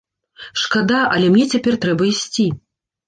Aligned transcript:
Шкада, 0.61 1.01
але 1.17 1.29
мне 1.35 1.45
цяпер 1.53 1.77
трэба 1.85 2.11
ісці. 2.13 2.47